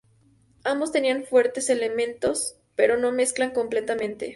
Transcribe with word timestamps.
Ambos 0.63 0.91
tenían 0.91 1.25
fuertes 1.25 1.69
elementos, 1.69 2.55
pero 2.75 2.97
no 2.97 3.11
mezclan 3.11 3.51
completamente". 3.53 4.29